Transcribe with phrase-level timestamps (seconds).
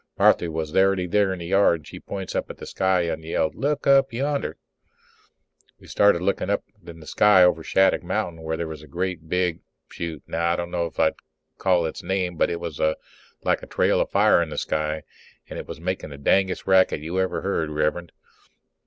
[0.17, 3.23] Marthy was already there in the yard and she points up in the sky and
[3.23, 4.57] yelled, "Look up yander!"
[5.79, 9.29] We stood looking up at the sky over Shattuck mountain where there was a great
[9.29, 9.59] big
[9.91, 11.17] shoot now, I d'no as I can
[11.59, 12.81] call its name but it was
[13.43, 15.03] like a trail of fire in the sky,
[15.47, 18.11] and it was makin' the dangdest racket you ever heard, Rev'rend.